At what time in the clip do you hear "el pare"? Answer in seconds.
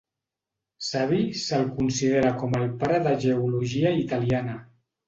2.63-3.01